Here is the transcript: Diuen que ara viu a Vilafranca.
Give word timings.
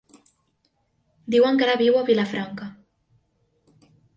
Diuen 1.35 1.61
que 1.61 1.67
ara 1.67 1.75
viu 1.83 1.99
a 1.99 2.03
Vilafranca. 2.09 2.71